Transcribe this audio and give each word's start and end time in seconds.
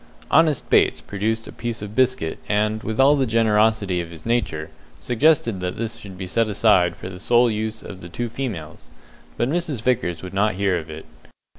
Honest 0.31 0.67
Bates 0.67 0.99
produced 0.99 1.47
a 1.47 1.51
piece 1.51 1.83
of 1.83 1.93
biscuit, 1.93 2.39
and, 2.49 2.81
with 2.81 2.99
all 2.99 3.15
the 3.15 3.27
generosity 3.27 4.01
of 4.01 4.09
his 4.09 4.25
nature, 4.25 4.71
suggested 4.99 5.59
that 5.59 5.77
this 5.77 5.97
should 5.97 6.17
be 6.17 6.25
set 6.25 6.47
aside 6.47 6.95
for 6.95 7.07
the 7.07 7.19
sole 7.19 7.51
use 7.51 7.83
of 7.83 8.01
the 8.01 8.09
two 8.09 8.27
females, 8.27 8.89
but 9.37 9.47
Mrs. 9.47 9.83
Vickers 9.83 10.23
would 10.23 10.33
not 10.33 10.55
hear 10.55 10.75
of 10.79 10.89
it. 10.89 11.05